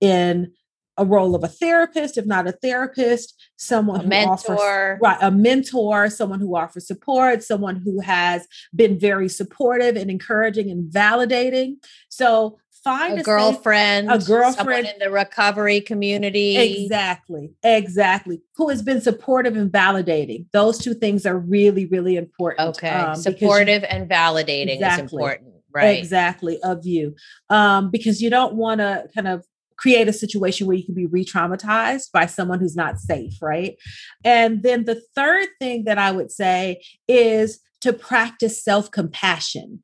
in 0.00 0.52
a 0.96 1.04
role 1.04 1.34
of 1.34 1.42
a 1.42 1.48
therapist, 1.48 2.18
if 2.18 2.26
not 2.26 2.46
a 2.46 2.52
therapist, 2.52 3.34
someone 3.56 4.00
a 4.00 4.02
who 4.02 4.08
mentor. 4.10 4.32
offers 4.32 4.98
right, 5.00 5.18
a 5.22 5.30
mentor, 5.30 6.10
someone 6.10 6.40
who 6.40 6.54
offers 6.54 6.86
support, 6.86 7.42
someone 7.42 7.76
who 7.76 8.00
has 8.00 8.46
been 8.74 8.98
very 8.98 9.28
supportive 9.28 9.96
and 9.96 10.10
encouraging 10.10 10.70
and 10.70 10.92
validating. 10.92 11.76
So 12.10 12.58
find 12.82 13.18
a, 13.18 13.20
a 13.20 13.22
girlfriend, 13.22 14.10
a 14.10 14.18
girlfriend 14.18 14.86
in 14.86 14.98
the 14.98 15.10
recovery 15.10 15.80
community. 15.80 16.56
Exactly, 16.56 17.52
exactly. 17.62 18.42
Who 18.56 18.68
has 18.68 18.82
been 18.82 19.00
supportive 19.00 19.56
and 19.56 19.70
validating. 19.70 20.46
Those 20.52 20.78
two 20.78 20.94
things 20.94 21.26
are 21.26 21.38
really, 21.38 21.86
really 21.86 22.16
important. 22.16 22.76
Okay, 22.76 22.88
um, 22.88 23.16
supportive 23.16 23.82
you, 23.82 23.88
and 23.88 24.08
validating 24.08 24.74
exactly, 24.74 25.04
is 25.04 25.12
important, 25.12 25.54
right? 25.74 25.98
Exactly 25.98 26.60
of 26.62 26.86
you, 26.86 27.14
um, 27.48 27.90
because 27.90 28.20
you 28.22 28.30
don't 28.30 28.54
want 28.54 28.80
to 28.80 29.08
kind 29.14 29.28
of 29.28 29.44
create 29.76 30.08
a 30.08 30.12
situation 30.12 30.66
where 30.66 30.76
you 30.76 30.84
can 30.84 30.94
be 30.94 31.06
re-traumatized 31.06 32.12
by 32.12 32.26
someone 32.26 32.60
who's 32.60 32.76
not 32.76 32.98
safe, 32.98 33.32
right? 33.40 33.76
And 34.24 34.62
then 34.62 34.84
the 34.84 35.00
third 35.14 35.48
thing 35.58 35.84
that 35.84 35.96
I 35.96 36.10
would 36.10 36.30
say 36.30 36.82
is 37.08 37.60
to 37.80 37.94
practice 37.94 38.62
self-compassion. 38.62 39.82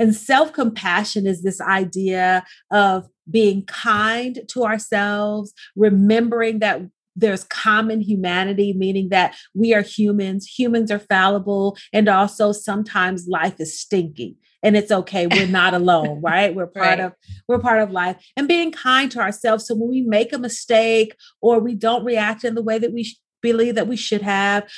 And 0.00 0.16
self 0.16 0.52
compassion 0.52 1.26
is 1.26 1.42
this 1.42 1.60
idea 1.60 2.44
of 2.72 3.06
being 3.30 3.64
kind 3.66 4.40
to 4.48 4.64
ourselves, 4.64 5.52
remembering 5.76 6.58
that 6.60 6.80
there's 7.14 7.44
common 7.44 8.00
humanity, 8.00 8.72
meaning 8.72 9.10
that 9.10 9.36
we 9.54 9.74
are 9.74 9.82
humans, 9.82 10.46
humans 10.46 10.90
are 10.90 10.98
fallible, 10.98 11.76
and 11.92 12.08
also 12.08 12.50
sometimes 12.50 13.28
life 13.28 13.60
is 13.60 13.78
stinky 13.78 14.36
and 14.62 14.76
it's 14.76 14.90
okay 14.90 15.26
we're 15.26 15.46
not 15.60 15.72
alone 15.72 16.20
right 16.20 16.54
we're 16.54 16.66
part 16.66 16.98
right. 16.98 17.00
of 17.00 17.14
we're 17.48 17.58
part 17.58 17.80
of 17.80 17.90
life 17.90 18.16
and 18.36 18.46
being 18.46 18.70
kind 18.70 19.10
to 19.10 19.18
ourselves 19.18 19.66
so 19.66 19.74
when 19.74 19.88
we 19.88 20.02
make 20.02 20.34
a 20.34 20.38
mistake 20.38 21.16
or 21.40 21.58
we 21.58 21.74
don't 21.74 22.04
react 22.04 22.44
in 22.44 22.54
the 22.54 22.62
way 22.62 22.78
that 22.78 22.92
we 22.92 23.04
sh- 23.04 23.16
believe 23.40 23.74
that 23.74 23.88
we 23.88 23.96
should 23.96 24.20
have 24.20 24.68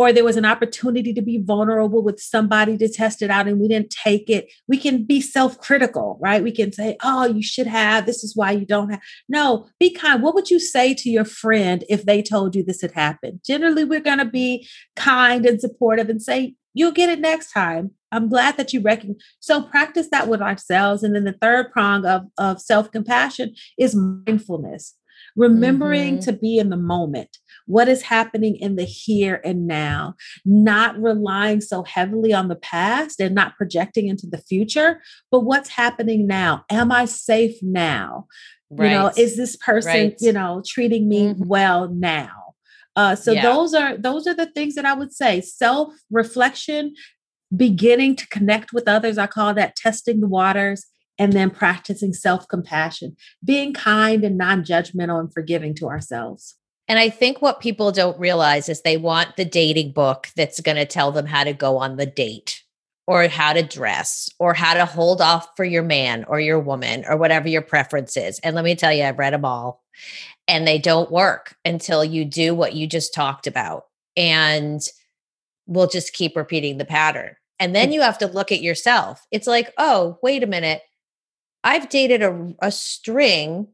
or 0.00 0.14
there 0.14 0.24
was 0.24 0.38
an 0.38 0.46
opportunity 0.46 1.12
to 1.12 1.20
be 1.20 1.42
vulnerable 1.44 2.02
with 2.02 2.18
somebody 2.18 2.78
to 2.78 2.88
test 2.88 3.20
it 3.20 3.28
out 3.28 3.46
and 3.46 3.60
we 3.60 3.68
didn't 3.68 3.90
take 3.90 4.30
it, 4.30 4.50
we 4.66 4.78
can 4.78 5.04
be 5.04 5.20
self 5.20 5.58
critical, 5.58 6.18
right? 6.22 6.42
We 6.42 6.52
can 6.52 6.72
say, 6.72 6.96
oh, 7.02 7.26
you 7.26 7.42
should 7.42 7.66
have, 7.66 8.06
this 8.06 8.24
is 8.24 8.34
why 8.34 8.52
you 8.52 8.64
don't 8.64 8.88
have. 8.88 9.02
No, 9.28 9.68
be 9.78 9.92
kind. 9.92 10.22
What 10.22 10.34
would 10.34 10.48
you 10.48 10.58
say 10.58 10.94
to 10.94 11.10
your 11.10 11.26
friend 11.26 11.84
if 11.90 12.06
they 12.06 12.22
told 12.22 12.56
you 12.56 12.64
this 12.64 12.80
had 12.80 12.92
happened? 12.92 13.40
Generally, 13.44 13.84
we're 13.84 14.00
going 14.00 14.20
to 14.20 14.24
be 14.24 14.66
kind 14.96 15.44
and 15.44 15.60
supportive 15.60 16.08
and 16.08 16.22
say, 16.22 16.54
you'll 16.72 16.92
get 16.92 17.10
it 17.10 17.20
next 17.20 17.52
time. 17.52 17.90
I'm 18.10 18.30
glad 18.30 18.56
that 18.56 18.72
you 18.72 18.80
recognize. 18.80 19.20
So 19.40 19.60
practice 19.60 20.08
that 20.12 20.28
with 20.28 20.40
ourselves. 20.40 21.02
And 21.02 21.14
then 21.14 21.24
the 21.24 21.36
third 21.42 21.72
prong 21.72 22.06
of, 22.06 22.22
of 22.38 22.58
self 22.58 22.90
compassion 22.90 23.54
is 23.78 23.94
mindfulness 23.94 24.94
remembering 25.36 26.14
mm-hmm. 26.14 26.24
to 26.24 26.32
be 26.32 26.58
in 26.58 26.70
the 26.70 26.76
moment 26.76 27.38
what 27.66 27.88
is 27.88 28.02
happening 28.02 28.56
in 28.56 28.74
the 28.76 28.84
here 28.84 29.40
and 29.44 29.66
now, 29.66 30.14
not 30.44 31.00
relying 31.00 31.60
so 31.60 31.84
heavily 31.84 32.32
on 32.32 32.48
the 32.48 32.56
past 32.56 33.20
and 33.20 33.34
not 33.34 33.56
projecting 33.56 34.08
into 34.08 34.26
the 34.26 34.38
future, 34.38 35.00
but 35.30 35.40
what's 35.40 35.68
happening 35.68 36.26
now? 36.26 36.64
Am 36.68 36.90
I 36.90 37.04
safe 37.04 37.56
now? 37.62 38.26
Right. 38.70 38.90
You 38.90 38.98
know, 38.98 39.12
is 39.16 39.36
this 39.36 39.56
person, 39.56 39.90
right. 39.92 40.16
you 40.20 40.32
know, 40.32 40.62
treating 40.66 41.08
me 41.08 41.28
mm-hmm. 41.28 41.46
well 41.46 41.88
now? 41.88 42.54
Uh, 42.96 43.14
so 43.14 43.32
yeah. 43.32 43.42
those 43.42 43.72
are 43.72 43.96
those 43.96 44.26
are 44.26 44.34
the 44.34 44.46
things 44.46 44.74
that 44.74 44.84
I 44.84 44.94
would 44.94 45.12
say. 45.12 45.40
Self 45.40 45.94
reflection, 46.10 46.94
beginning 47.56 48.16
to 48.16 48.28
connect 48.28 48.72
with 48.72 48.88
others. 48.88 49.16
I 49.16 49.26
call 49.26 49.54
that 49.54 49.76
testing 49.76 50.20
the 50.20 50.28
waters, 50.28 50.86
and 51.20 51.34
then 51.34 51.50
practicing 51.50 52.14
self 52.14 52.48
compassion, 52.48 53.14
being 53.44 53.72
kind 53.72 54.24
and 54.24 54.36
non 54.36 54.64
judgmental 54.64 55.20
and 55.20 55.32
forgiving 55.32 55.74
to 55.76 55.86
ourselves. 55.86 56.56
And 56.88 56.98
I 56.98 57.08
think 57.10 57.40
what 57.40 57.60
people 57.60 57.92
don't 57.92 58.18
realize 58.18 58.68
is 58.68 58.82
they 58.82 58.96
want 58.96 59.36
the 59.36 59.44
dating 59.44 59.92
book 59.92 60.28
that's 60.34 60.60
going 60.60 60.78
to 60.78 60.86
tell 60.86 61.12
them 61.12 61.26
how 61.26 61.44
to 61.44 61.52
go 61.52 61.76
on 61.76 61.96
the 61.96 62.06
date 62.06 62.64
or 63.06 63.28
how 63.28 63.52
to 63.52 63.62
dress 63.62 64.28
or 64.40 64.54
how 64.54 64.74
to 64.74 64.84
hold 64.84 65.20
off 65.20 65.48
for 65.56 65.64
your 65.64 65.84
man 65.84 66.24
or 66.24 66.40
your 66.40 66.58
woman 66.58 67.04
or 67.08 67.16
whatever 67.16 67.48
your 67.48 67.62
preference 67.62 68.16
is. 68.16 68.40
And 68.40 68.56
let 68.56 68.64
me 68.64 68.74
tell 68.74 68.92
you, 68.92 69.04
I've 69.04 69.18
read 69.18 69.34
them 69.34 69.44
all 69.44 69.84
and 70.48 70.66
they 70.66 70.78
don't 70.78 71.12
work 71.12 71.54
until 71.64 72.04
you 72.04 72.24
do 72.24 72.54
what 72.54 72.74
you 72.74 72.88
just 72.88 73.14
talked 73.14 73.46
about. 73.46 73.84
And 74.16 74.80
we'll 75.66 75.86
just 75.86 76.12
keep 76.12 76.34
repeating 76.34 76.78
the 76.78 76.84
pattern. 76.84 77.36
And 77.60 77.74
then 77.74 77.90
mm. 77.90 77.94
you 77.94 78.00
have 78.00 78.18
to 78.18 78.26
look 78.26 78.50
at 78.50 78.62
yourself. 78.62 79.24
It's 79.30 79.46
like, 79.46 79.72
oh, 79.78 80.18
wait 80.22 80.42
a 80.42 80.48
minute. 80.48 80.82
I've 81.64 81.88
dated 81.88 82.22
a, 82.22 82.54
a 82.60 82.70
string 82.70 83.68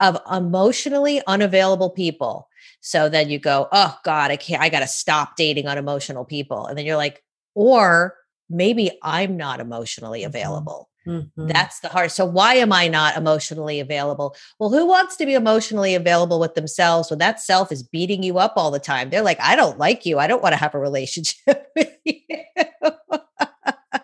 of 0.00 0.18
emotionally 0.30 1.22
unavailable 1.26 1.90
people. 1.90 2.48
So 2.80 3.08
then 3.08 3.30
you 3.30 3.38
go, 3.38 3.68
oh 3.72 3.96
God, 4.04 4.30
I 4.30 4.36
can't, 4.36 4.62
I 4.62 4.68
got 4.68 4.80
to 4.80 4.86
stop 4.86 5.36
dating 5.36 5.66
unemotional 5.66 6.24
people. 6.24 6.66
And 6.66 6.76
then 6.76 6.84
you're 6.84 6.96
like, 6.96 7.22
or 7.54 8.16
maybe 8.50 8.98
I'm 9.02 9.36
not 9.36 9.60
emotionally 9.60 10.20
mm-hmm. 10.20 10.28
available. 10.28 10.90
Mm-hmm. 11.06 11.48
That's 11.48 11.80
the 11.80 11.88
hard. 11.88 12.10
So 12.10 12.24
why 12.24 12.54
am 12.54 12.72
I 12.72 12.88
not 12.88 13.16
emotionally 13.16 13.78
available? 13.78 14.34
Well, 14.58 14.70
who 14.70 14.86
wants 14.86 15.16
to 15.16 15.26
be 15.26 15.34
emotionally 15.34 15.94
available 15.94 16.40
with 16.40 16.54
themselves 16.54 17.10
when 17.10 17.18
that 17.18 17.40
self 17.40 17.70
is 17.70 17.82
beating 17.82 18.22
you 18.22 18.38
up 18.38 18.54
all 18.56 18.70
the 18.70 18.78
time? 18.78 19.10
They're 19.10 19.22
like, 19.22 19.40
I 19.40 19.54
don't 19.54 19.78
like 19.78 20.06
you. 20.06 20.18
I 20.18 20.26
don't 20.26 20.42
want 20.42 20.54
to 20.54 20.58
have 20.58 20.74
a 20.74 20.78
relationship 20.78 21.70
with 21.76 21.92
you. 22.04 22.18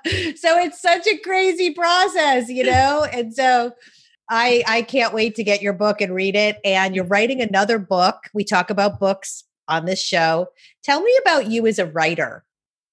so 0.36 0.58
it's 0.58 0.80
such 0.80 1.06
a 1.06 1.18
crazy 1.18 1.72
process, 1.72 2.48
you 2.48 2.64
know? 2.64 3.06
And 3.12 3.34
so 3.34 3.72
I 4.28 4.62
I 4.66 4.82
can't 4.82 5.14
wait 5.14 5.34
to 5.36 5.44
get 5.44 5.62
your 5.62 5.72
book 5.72 6.00
and 6.00 6.14
read 6.14 6.36
it. 6.36 6.58
And 6.64 6.94
you're 6.94 7.06
writing 7.06 7.40
another 7.40 7.78
book. 7.78 8.16
We 8.32 8.44
talk 8.44 8.70
about 8.70 9.00
books 9.00 9.44
on 9.68 9.84
this 9.84 10.02
show. 10.02 10.48
Tell 10.82 11.00
me 11.00 11.12
about 11.22 11.50
you 11.50 11.66
as 11.66 11.78
a 11.78 11.86
writer. 11.86 12.44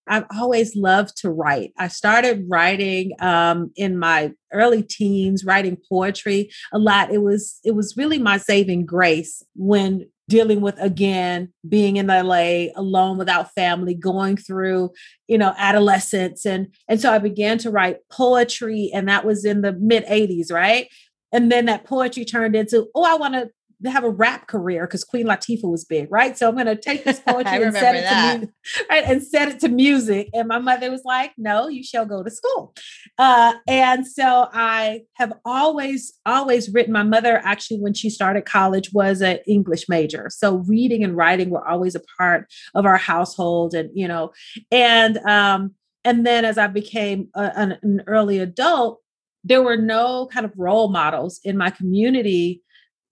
I've 0.09 0.25
always 0.31 0.75
loved 0.75 1.17
to 1.17 1.29
write. 1.29 1.73
I 1.77 1.89
started 1.89 2.45
writing 2.47 3.11
um, 3.19 3.71
in 3.75 3.99
my 3.99 4.31
early 4.53 4.81
teens, 4.81 5.43
writing 5.43 5.77
poetry 5.89 6.49
a 6.71 6.79
lot. 6.79 7.11
It 7.11 7.21
was 7.21 7.59
it 7.63 7.75
was 7.75 7.95
really 7.97 8.19
my 8.19 8.37
saving 8.37 8.85
grace 8.85 9.43
when 9.55 10.09
dealing 10.29 10.61
with 10.61 10.75
again 10.79 11.53
being 11.67 11.97
in 11.97 12.07
LA 12.07 12.67
alone 12.75 13.17
without 13.17 13.53
family 13.53 13.93
going 13.93 14.37
through 14.37 14.91
you 15.27 15.37
know 15.37 15.53
adolescence. 15.57 16.45
And 16.45 16.73
and 16.87 16.99
so 16.99 17.11
I 17.11 17.17
began 17.17 17.57
to 17.59 17.71
write 17.71 17.97
poetry 18.11 18.91
and 18.93 19.07
that 19.07 19.25
was 19.25 19.45
in 19.45 19.61
the 19.61 19.73
mid 19.73 20.05
80s 20.05 20.51
right? 20.51 20.87
And 21.31 21.51
then 21.51 21.65
that 21.65 21.85
poetry 21.85 22.25
turned 22.25 22.55
into 22.55 22.87
oh 22.95 23.03
I 23.03 23.15
want 23.15 23.33
to 23.35 23.49
have 23.85 24.03
a 24.03 24.09
rap 24.09 24.47
career 24.47 24.87
because 24.87 25.03
Queen 25.03 25.27
Latifah 25.27 25.69
was 25.69 25.85
big, 25.85 26.07
right? 26.09 26.37
So 26.37 26.47
I'm 26.47 26.55
going 26.55 26.65
to 26.65 26.75
take 26.75 27.03
this 27.03 27.19
poetry 27.27 27.63
and 27.63 27.73
set 27.73 27.95
it 27.95 28.01
that. 28.01 28.33
to 28.33 28.37
music, 28.39 28.55
right? 28.89 29.03
And 29.05 29.23
set 29.23 29.49
it 29.49 29.59
to 29.59 29.69
music. 29.69 30.29
And 30.33 30.47
my 30.47 30.59
mother 30.59 30.89
was 30.89 31.03
like, 31.05 31.33
"No, 31.37 31.67
you 31.67 31.83
shall 31.83 32.05
go 32.05 32.23
to 32.23 32.31
school." 32.31 32.73
Uh, 33.17 33.53
and 33.67 34.07
so 34.07 34.49
I 34.51 35.01
have 35.13 35.33
always, 35.45 36.13
always 36.25 36.69
written. 36.69 36.93
My 36.93 37.03
mother 37.03 37.39
actually, 37.43 37.79
when 37.79 37.93
she 37.93 38.09
started 38.09 38.45
college, 38.45 38.91
was 38.93 39.21
an 39.21 39.39
English 39.47 39.87
major, 39.87 40.29
so 40.29 40.57
reading 40.67 41.03
and 41.03 41.15
writing 41.15 41.49
were 41.49 41.67
always 41.67 41.95
a 41.95 42.01
part 42.17 42.51
of 42.73 42.85
our 42.85 42.97
household, 42.97 43.73
and 43.73 43.89
you 43.93 44.07
know, 44.07 44.31
and 44.71 45.17
um, 45.19 45.75
and 46.03 46.25
then 46.25 46.45
as 46.45 46.57
I 46.57 46.67
became 46.67 47.29
a, 47.35 47.51
an, 47.55 47.77
an 47.83 48.03
early 48.07 48.39
adult, 48.39 49.01
there 49.43 49.61
were 49.61 49.77
no 49.77 50.27
kind 50.31 50.45
of 50.45 50.53
role 50.57 50.89
models 50.89 51.39
in 51.43 51.57
my 51.57 51.69
community 51.69 52.63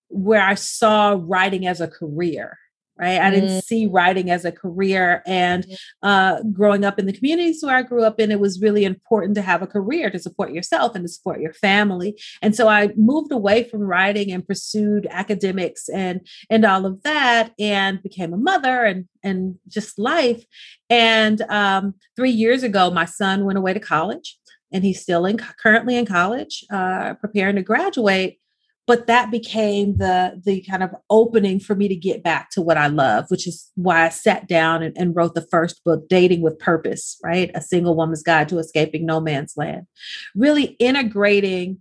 where 0.10 0.42
I 0.42 0.56
saw 0.56 1.20
writing 1.20 1.68
as 1.68 1.82
a 1.82 1.88
career. 1.88 2.58
Right. 2.98 3.20
I 3.20 3.30
didn't 3.30 3.50
mm. 3.50 3.62
see 3.62 3.88
writing 3.88 4.32
as 4.32 4.46
a 4.46 4.54
career. 4.54 5.22
And 5.26 5.66
uh, 6.02 6.42
growing 6.54 6.86
up 6.86 6.98
in 6.98 7.08
the 7.08 7.12
communities 7.12 7.62
where 7.62 7.76
I 7.76 7.82
grew 7.82 8.06
up 8.06 8.22
in, 8.22 8.32
it 8.32 8.40
was 8.40 8.62
really 8.62 8.86
important 8.86 9.36
to 9.36 9.42
have 9.42 9.62
a 9.62 9.68
career 9.68 10.10
to 10.10 10.18
support 10.18 10.54
yourself 10.54 10.96
and 10.96 11.04
to 11.04 11.10
support 11.10 11.42
your 11.42 11.52
family. 11.52 12.18
And 12.42 12.56
so 12.56 12.70
I 12.70 12.94
moved 12.96 13.34
away 13.34 13.66
from 13.66 13.82
writing 13.82 14.32
and 14.32 14.48
pursued 14.48 15.08
academics 15.10 15.90
and 15.90 16.26
and 16.50 16.64
all 16.64 16.86
of 16.86 17.04
that 17.04 17.52
and 17.60 18.02
became 18.02 18.34
a 18.34 18.38
mother 18.38 18.86
and 18.86 19.10
and 19.24 19.60
just 19.68 20.00
life. 20.00 20.46
And 20.90 21.42
um, 21.50 21.96
three 22.16 22.32
years 22.32 22.64
ago, 22.64 22.92
my 22.92 23.06
son 23.06 23.44
went 23.44 23.58
away 23.58 23.74
to 23.74 23.80
college 23.82 24.40
and 24.72 24.86
he's 24.86 25.02
still 25.02 25.26
in 25.26 25.38
currently 25.38 25.98
in 25.98 26.06
college, 26.06 26.64
uh, 26.72 27.16
preparing 27.16 27.58
to 27.58 27.62
graduate 27.62 28.40
but 28.88 29.08
that 29.08 29.32
became 29.32 29.98
the 29.98 30.42
the 30.46 30.62
kind 30.62 30.84
of 30.84 30.92
opening 31.10 31.60
for 31.60 31.76
me 31.76 31.88
to 31.88 31.96
get 31.96 32.24
back 32.24 32.50
to 32.52 32.62
what 32.62 32.78
i 32.78 32.88
love 32.88 33.26
which 33.30 33.48
is 33.48 33.72
why 33.76 34.06
i 34.06 34.10
sat 34.10 34.48
down 34.48 34.82
and, 34.82 34.98
and, 34.98 35.16
wrote 35.16 35.34
the 35.34 35.48
first 35.50 35.84
book 35.84 36.08
dating 36.10 36.42
with 36.42 36.58
purpose 36.60 37.16
right? 37.26 37.52
A 37.56 37.62
single 37.62 37.96
woman's 37.96 38.24
guide 38.24 38.50
to 38.50 38.60
escaping 38.60 39.06
no 39.06 39.20
man's 39.20 39.58
land. 39.58 39.88
Really 40.36 40.76
integrating 40.80 41.80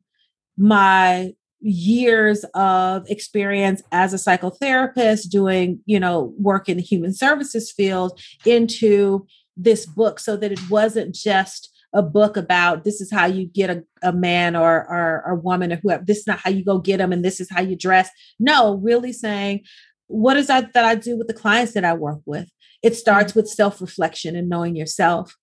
my 0.56 1.34
years 1.61 2.44
of 2.54 3.08
experience 3.08 3.82
as 3.90 4.12
a 4.12 4.16
psychotherapist 4.16 5.30
doing 5.30 5.80
you 5.87 5.99
know 5.99 6.34
work 6.38 6.68
in 6.68 6.76
the 6.76 6.82
human 6.82 7.14
services 7.14 7.73
field 7.73 8.20
into 8.44 9.26
this 9.56 9.87
book 9.87 10.18
so 10.18 10.37
that 10.37 10.52
it 10.52 10.61
wasn't 10.68 11.14
just 11.14 11.70
a 11.94 12.02
book 12.02 12.36
about 12.36 12.84
this 12.84 13.00
is 13.00 13.10
how 13.10 13.26
you 13.26 13.46
get 13.46 13.70
a, 13.70 13.84
a 14.02 14.12
man 14.12 14.56
or, 14.56 14.86
or 14.90 15.22
or 15.26 15.34
woman 15.36 15.72
or 15.72 15.76
whoever. 15.76 16.04
This 16.04 16.18
is 16.18 16.26
not 16.26 16.40
how 16.40 16.50
you 16.50 16.64
go 16.64 16.78
get 16.78 16.98
them, 16.98 17.12
and 17.12 17.24
this 17.24 17.40
is 17.40 17.48
how 17.50 17.62
you 17.62 17.76
dress. 17.76 18.10
No, 18.38 18.74
really 18.76 19.12
saying, 19.12 19.60
what 20.08 20.36
is 20.36 20.48
that 20.48 20.72
that 20.74 20.84
I 20.84 20.96
do 20.96 21.16
with 21.16 21.28
the 21.28 21.34
clients 21.34 21.72
that 21.72 21.84
I 21.84 21.94
work 21.94 22.20
with? 22.26 22.50
It 22.82 22.96
starts 22.96 23.32
mm-hmm. 23.32 23.40
with 23.40 23.48
self 23.48 23.80
reflection 23.80 24.36
and 24.36 24.48
knowing 24.48 24.76
yourself, 24.76 25.34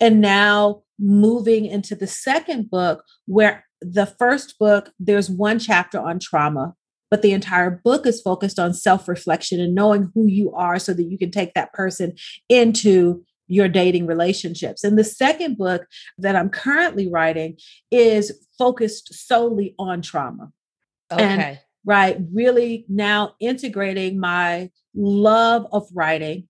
and 0.00 0.20
now 0.20 0.82
moving 0.98 1.66
into 1.66 1.94
the 1.94 2.06
second 2.06 2.70
book 2.70 3.04
where 3.26 3.64
the 3.80 4.06
first 4.06 4.58
book 4.58 4.90
there's 4.98 5.30
one 5.30 5.60
chapter 5.60 6.00
on 6.00 6.18
trauma 6.18 6.74
but 7.10 7.22
the 7.22 7.32
entire 7.32 7.70
book 7.70 8.06
is 8.06 8.20
focused 8.20 8.58
on 8.58 8.74
self 8.74 9.08
reflection 9.08 9.60
and 9.60 9.74
knowing 9.74 10.10
who 10.14 10.26
you 10.26 10.52
are 10.52 10.78
so 10.78 10.92
that 10.92 11.04
you 11.04 11.18
can 11.18 11.30
take 11.30 11.54
that 11.54 11.72
person 11.72 12.14
into 12.48 13.24
your 13.48 13.68
dating 13.68 14.06
relationships. 14.06 14.84
And 14.84 14.98
the 14.98 15.04
second 15.04 15.58
book 15.58 15.86
that 16.18 16.36
I'm 16.36 16.50
currently 16.50 17.08
writing 17.08 17.58
is 17.90 18.46
focused 18.56 19.14
solely 19.14 19.74
on 19.78 20.02
trauma. 20.02 20.50
Okay. 21.10 21.22
And, 21.22 21.58
right. 21.84 22.18
Really 22.32 22.84
now 22.88 23.34
integrating 23.40 24.20
my 24.20 24.70
love 24.94 25.66
of 25.72 25.88
writing 25.94 26.48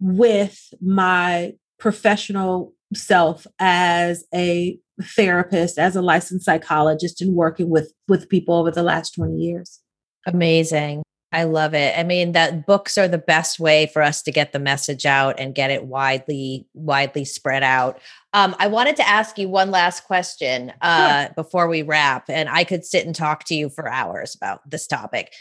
with 0.00 0.72
my 0.80 1.54
professional 1.78 2.74
self 2.94 3.46
as 3.58 4.24
a 4.34 4.78
therapist, 5.02 5.78
as 5.78 5.96
a 5.96 6.02
licensed 6.02 6.44
psychologist, 6.44 7.20
and 7.20 7.34
working 7.34 7.68
with 7.68 7.92
with 8.08 8.28
people 8.28 8.54
over 8.54 8.70
the 8.70 8.82
last 8.82 9.14
20 9.14 9.36
years. 9.36 9.80
Amazing. 10.26 11.02
I 11.32 11.44
love 11.44 11.74
it. 11.74 11.96
I 11.96 12.02
mean, 12.02 12.32
that 12.32 12.66
books 12.66 12.98
are 12.98 13.06
the 13.06 13.16
best 13.18 13.60
way 13.60 13.86
for 13.86 14.02
us 14.02 14.20
to 14.22 14.32
get 14.32 14.52
the 14.52 14.58
message 14.58 15.06
out 15.06 15.38
and 15.38 15.54
get 15.54 15.70
it 15.70 15.84
widely, 15.84 16.66
widely 16.74 17.24
spread 17.24 17.62
out. 17.62 18.00
Um, 18.32 18.56
I 18.58 18.66
wanted 18.66 18.96
to 18.96 19.08
ask 19.08 19.38
you 19.38 19.48
one 19.48 19.70
last 19.70 20.04
question 20.04 20.72
uh, 20.82 21.26
sure. 21.26 21.34
before 21.36 21.68
we 21.68 21.82
wrap, 21.82 22.28
and 22.28 22.48
I 22.48 22.64
could 22.64 22.84
sit 22.84 23.06
and 23.06 23.14
talk 23.14 23.44
to 23.44 23.54
you 23.54 23.70
for 23.70 23.88
hours 23.88 24.34
about 24.34 24.68
this 24.68 24.88
topic. 24.88 25.32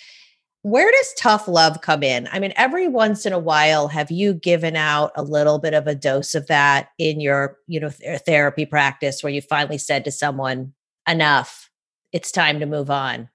Where 0.62 0.92
does 0.92 1.14
tough 1.18 1.48
love 1.48 1.82
come 1.82 2.04
in? 2.04 2.28
I 2.32 2.40
mean, 2.40 2.54
every 2.56 2.88
once 2.88 3.26
in 3.26 3.34
a 3.34 3.40
while, 3.40 3.88
have 3.88 4.12
you 4.12 4.34
given 4.34 4.76
out 4.76 5.12
a 5.16 5.24
little 5.24 5.58
bit 5.58 5.74
of 5.74 5.88
a 5.88 5.96
dose 5.96 6.36
of 6.36 6.48
that 6.48 6.90
in 7.00 7.20
your, 7.20 7.58
you 7.66 7.80
know, 7.80 7.90
th- 7.90 8.22
therapy 8.22 8.66
practice, 8.66 9.24
where 9.24 9.34
you 9.34 9.42
finally 9.42 9.78
said 9.78 10.04
to 10.06 10.12
someone, 10.12 10.74
"Enough, 11.08 11.72
it's 12.12 12.32
time 12.32 12.60
to 12.60 12.66
move 12.66 12.92
on"? 12.92 13.30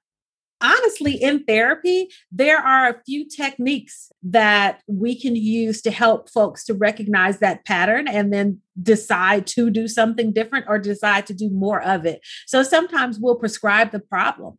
Honestly, 0.64 1.12
in 1.12 1.44
therapy, 1.44 2.09
there 2.33 2.59
are 2.59 2.88
a 2.88 3.03
few 3.05 3.29
techniques 3.29 4.11
that 4.22 4.81
we 4.88 5.18
can 5.20 5.37
use 5.37 5.83
to 5.83 5.90
help 5.90 6.31
folks 6.31 6.64
to 6.64 6.74
recognize 6.74 7.38
that 7.38 7.64
pattern 7.66 8.09
and 8.09 8.33
then 8.33 8.61
decide 8.83 9.46
to 9.46 9.70
do 9.70 9.87
something 9.87 10.33
different 10.33 10.64
or 10.68 10.79
decide 10.79 11.27
to 11.27 11.35
do 11.35 11.50
more 11.50 11.83
of 11.83 12.07
it. 12.07 12.20
So 12.46 12.62
sometimes 12.62 13.18
we'll 13.20 13.37
prescribe 13.37 13.92
the 13.92 14.00
problem. 14.00 14.59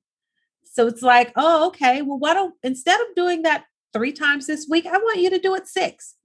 So 0.64 0.88
it's 0.88 1.02
like, 1.02 1.32
oh, 1.36 1.68
okay, 1.68 2.02
well, 2.02 2.20
why 2.20 2.34
don't 2.34 2.54
instead 2.62 3.00
of 3.02 3.08
doing 3.16 3.42
that 3.42 3.66
three 3.92 4.12
times 4.12 4.46
this 4.46 4.68
week, 4.70 4.86
I 4.86 4.98
want 4.98 5.20
you 5.20 5.30
to 5.32 5.40
do 5.40 5.56
it 5.56 5.68
six 5.68 6.16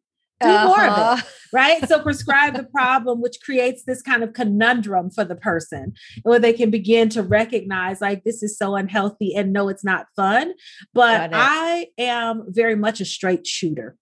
do 0.41 0.49
uh-huh. 0.49 0.67
more 0.67 0.85
of 0.85 0.93
it 0.93 1.03
uh-huh. 1.03 1.23
right 1.53 1.89
so 1.89 2.01
prescribe 2.03 2.57
the 2.57 2.65
problem 2.65 3.21
which 3.21 3.37
creates 3.43 3.85
this 3.85 4.03
kind 4.03 4.23
of 4.23 4.33
conundrum 4.33 5.11
for 5.11 5.25
the 5.25 5.35
person 5.35 5.93
where 6.23 6.39
they 6.39 6.53
can 6.53 6.71
begin 6.71 7.09
to 7.09 7.23
recognize 7.23 8.01
like 8.01 8.25
this 8.25 8.43
is 8.43 8.57
so 8.57 8.75
unhealthy 8.75 9.35
and 9.35 9.53
no 9.53 9.69
it's 9.69 9.85
not 9.85 10.07
fun 10.17 10.53
but 10.95 11.31
i 11.33 11.87
am 11.99 12.45
very 12.49 12.77
much 12.77 13.01
a 13.01 13.05
straight 13.05 13.47
shooter 13.47 13.97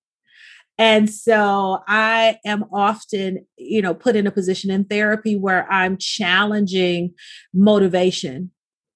and 0.81 1.11
so 1.11 1.83
I 1.89 2.39
am 2.47 2.65
often, 2.73 3.45
you 3.57 3.83
know, 3.83 3.95
put 3.95 4.15
in 4.15 4.29
a 4.29 4.31
position 4.31 4.71
in 4.71 4.85
therapy 4.85 5.35
where 5.35 5.69
I'm 5.69 5.97
challenging 5.99 7.15
motivation 7.53 8.53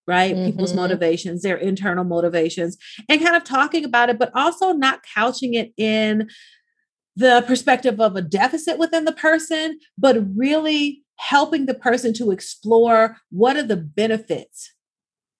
right? 0.06 0.34
Mm-hmm. 0.34 0.46
People's 0.46 0.74
motivations, 0.74 1.42
their 1.42 1.56
internal 1.56 2.04
motivations, 2.04 2.76
and 3.08 3.22
kind 3.22 3.36
of 3.36 3.44
talking 3.44 3.84
about 3.84 4.10
it, 4.10 4.18
but 4.18 4.32
also 4.34 4.72
not 4.72 5.00
couching 5.14 5.54
it 5.54 5.72
in 5.76 6.28
the 7.16 7.44
perspective 7.46 8.00
of 8.00 8.16
a 8.16 8.22
deficit 8.22 8.78
within 8.78 9.04
the 9.04 9.12
person, 9.12 9.78
but 9.98 10.16
really 10.34 11.02
helping 11.16 11.66
the 11.66 11.74
person 11.74 12.12
to 12.14 12.30
explore 12.30 13.16
what 13.30 13.56
are 13.56 13.62
the 13.62 13.76
benefits. 13.76 14.72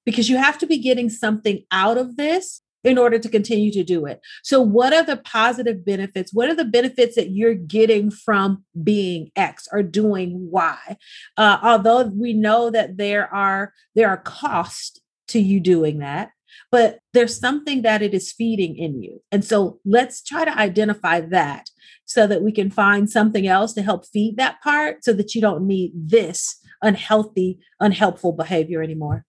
Because 0.05 0.29
you 0.29 0.37
have 0.37 0.59
to 0.59 0.67
be 0.67 0.79
getting 0.79 1.09
something 1.09 1.65
out 1.71 1.97
of 1.97 2.17
this 2.17 2.63
in 2.85 2.99
order 2.99 3.19
to 3.19 3.29
continue 3.29 3.71
to 3.73 3.85
do 3.85 4.07
it. 4.07 4.21
So, 4.43 4.61
what 4.61 4.93
are 4.93 5.05
the 5.05 5.17
positive 5.17 5.85
benefits? 5.85 6.33
What 6.33 6.49
are 6.49 6.55
the 6.55 6.65
benefits 6.65 7.15
that 7.15 7.31
you're 7.31 7.55
getting 7.55 8.11
from 8.11 8.65
being 8.83 9.31
X 9.37 9.69
or 9.73 9.83
doing 9.83 10.51
Y? 10.51 10.97
Uh, 11.37 11.59
although 11.63 12.03
we 12.05 12.33
know 12.33 12.71
that 12.71 12.97
there 12.97 13.33
are 13.33 13.73
there 13.95 14.09
are 14.09 14.17
costs 14.19 15.01
to 15.29 15.39
you 15.39 15.61
doing 15.61 15.99
that, 15.99 16.31
but 16.71 16.99
there's 17.13 17.39
something 17.39 17.83
that 17.83 18.03
it 18.03 18.15
is 18.15 18.33
feeding 18.33 18.77
in 18.77 19.03
you. 19.03 19.21
And 19.31 19.45
so 19.45 19.81
let's 19.85 20.23
try 20.23 20.45
to 20.45 20.59
identify 20.59 21.21
that 21.21 21.71
so 22.05 22.27
that 22.27 22.43
we 22.43 22.53
can 22.53 22.71
find 22.71 23.09
something 23.09 23.47
else 23.47 23.73
to 23.75 23.83
help 23.83 24.07
feed 24.07 24.37
that 24.37 24.61
part 24.63 25.05
so 25.05 25.13
that 25.13 25.35
you 25.35 25.41
don't 25.41 25.67
need 25.67 25.93
this 25.95 26.57
unhealthy, 26.83 27.59
unhelpful 27.81 28.33
behavior 28.33 28.83
anymore. 28.83 29.25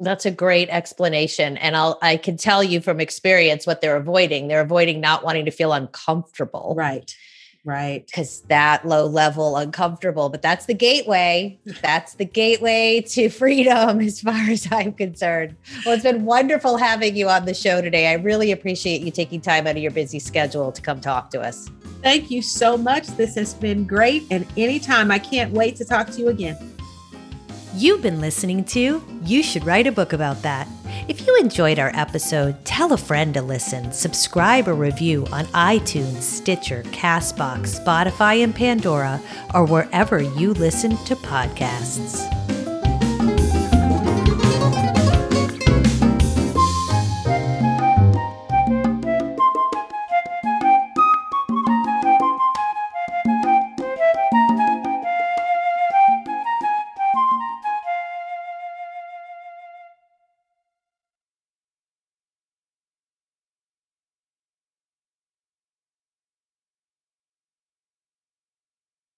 That's 0.00 0.26
a 0.26 0.30
great 0.30 0.68
explanation. 0.70 1.56
And 1.56 1.76
I'll 1.76 1.98
I 2.02 2.16
can 2.16 2.36
tell 2.36 2.64
you 2.64 2.80
from 2.80 3.00
experience 3.00 3.66
what 3.66 3.80
they're 3.80 3.96
avoiding. 3.96 4.48
They're 4.48 4.60
avoiding 4.60 5.00
not 5.00 5.24
wanting 5.24 5.44
to 5.44 5.50
feel 5.50 5.72
uncomfortable. 5.72 6.74
Right. 6.76 7.14
Right. 7.64 8.04
Because 8.04 8.42
that 8.48 8.86
low 8.86 9.06
level, 9.06 9.56
uncomfortable, 9.56 10.28
but 10.28 10.42
that's 10.42 10.66
the 10.66 10.74
gateway. 10.74 11.58
That's 11.82 12.14
the 12.14 12.24
gateway 12.24 13.02
to 13.08 13.28
freedom 13.30 14.00
as 14.00 14.20
far 14.20 14.50
as 14.50 14.68
I'm 14.70 14.92
concerned. 14.92 15.56
Well, 15.84 15.94
it's 15.94 16.02
been 16.02 16.24
wonderful 16.24 16.76
having 16.76 17.16
you 17.16 17.28
on 17.28 17.46
the 17.46 17.54
show 17.54 17.80
today. 17.80 18.08
I 18.08 18.14
really 18.14 18.52
appreciate 18.52 19.00
you 19.00 19.10
taking 19.10 19.40
time 19.40 19.66
out 19.66 19.76
of 19.76 19.82
your 19.82 19.90
busy 19.90 20.18
schedule 20.18 20.72
to 20.72 20.82
come 20.82 21.00
talk 21.00 21.30
to 21.30 21.40
us. 21.40 21.70
Thank 22.02 22.30
you 22.30 22.42
so 22.42 22.76
much. 22.76 23.06
This 23.08 23.34
has 23.36 23.54
been 23.54 23.84
great. 23.84 24.24
And 24.30 24.46
anytime, 24.56 25.10
I 25.10 25.18
can't 25.18 25.52
wait 25.52 25.76
to 25.76 25.84
talk 25.84 26.10
to 26.10 26.20
you 26.20 26.28
again. 26.28 26.56
You've 27.76 28.02
been 28.02 28.20
listening 28.20 28.62
to 28.66 29.02
You 29.24 29.42
Should 29.42 29.64
Write 29.64 29.88
a 29.88 29.92
Book 29.92 30.12
About 30.12 30.42
That. 30.42 30.68
If 31.08 31.26
you 31.26 31.36
enjoyed 31.36 31.80
our 31.80 31.90
episode, 31.92 32.64
tell 32.64 32.92
a 32.92 32.96
friend 32.96 33.34
to 33.34 33.42
listen, 33.42 33.90
subscribe 33.90 34.68
or 34.68 34.74
review 34.74 35.26
on 35.32 35.46
iTunes, 35.46 36.22
Stitcher, 36.22 36.84
Castbox, 36.92 37.84
Spotify, 37.84 38.44
and 38.44 38.54
Pandora, 38.54 39.20
or 39.54 39.64
wherever 39.64 40.22
you 40.22 40.54
listen 40.54 40.96
to 41.04 41.16
podcasts. 41.16 42.43